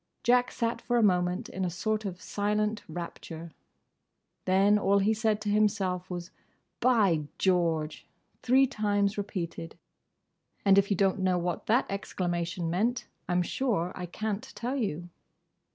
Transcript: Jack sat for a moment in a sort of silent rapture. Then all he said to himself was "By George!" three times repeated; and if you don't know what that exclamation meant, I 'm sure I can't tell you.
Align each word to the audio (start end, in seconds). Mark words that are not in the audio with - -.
Jack 0.23 0.49
sat 0.49 0.81
for 0.81 0.97
a 0.97 1.03
moment 1.03 1.47
in 1.47 1.63
a 1.63 1.69
sort 1.69 2.05
of 2.05 2.19
silent 2.23 2.81
rapture. 2.89 3.51
Then 4.45 4.79
all 4.79 4.97
he 4.97 5.13
said 5.13 5.39
to 5.41 5.49
himself 5.49 6.09
was 6.09 6.31
"By 6.79 7.27
George!" 7.37 8.07
three 8.41 8.65
times 8.65 9.15
repeated; 9.15 9.77
and 10.65 10.79
if 10.79 10.89
you 10.89 10.97
don't 10.97 11.19
know 11.19 11.37
what 11.37 11.67
that 11.67 11.85
exclamation 11.87 12.67
meant, 12.67 13.05
I 13.29 13.33
'm 13.33 13.43
sure 13.43 13.91
I 13.93 14.07
can't 14.07 14.51
tell 14.55 14.75
you. 14.75 15.09